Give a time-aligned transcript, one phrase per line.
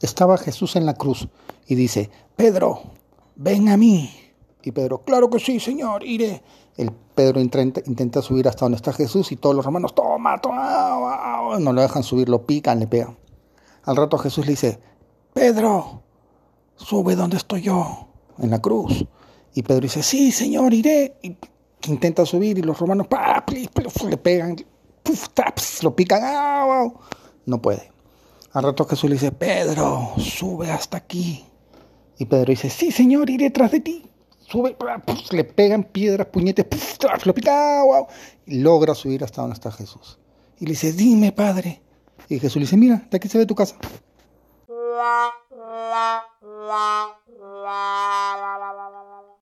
[0.00, 1.28] estaba Jesús en la cruz
[1.66, 2.82] y dice, Pedro,
[3.36, 4.10] ven a mí.
[4.62, 6.42] Y Pedro, claro que sí, Señor, iré.
[6.76, 11.72] El Pedro intenta, subir hasta donde está Jesús y todos los romanos, toma, toma, no
[11.72, 13.18] lo dejan subir, lo pican, le pegan.
[13.84, 14.78] Al rato Jesús le dice,
[15.32, 16.02] Pedro,
[16.76, 18.08] sube donde estoy yo,
[18.38, 19.04] en la cruz.
[19.54, 21.18] Y Pedro dice, sí, Señor, iré.
[21.22, 21.36] Y
[21.88, 23.06] intenta subir y los romanos
[24.08, 24.56] le pegan,
[25.82, 26.88] lo pican, ah,
[27.46, 27.90] no puede.
[28.58, 31.46] Al rato Jesús le dice, Pedro, sube hasta aquí.
[32.18, 34.10] Y Pedro dice, sí, Señor, iré tras de ti.
[34.40, 34.76] Sube,
[35.30, 36.66] le pegan piedras, puñetes,
[37.24, 37.84] lo pica,
[38.46, 40.18] y logra subir hasta donde está Jesús.
[40.58, 41.80] Y le dice, dime, Padre.
[42.28, 43.76] Y Jesús le dice, mira, de aquí se ve tu casa.